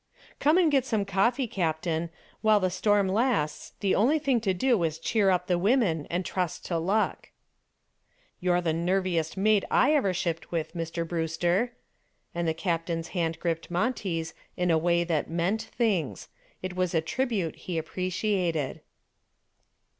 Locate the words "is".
4.81-4.97